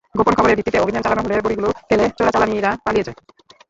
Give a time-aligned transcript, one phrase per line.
[0.15, 3.17] গোপন খবরের ভিত্তিতে অভিযান চালানো হলে বড়িগুলো ফেলে চোরাচালানিরা পালিয়ে যায়।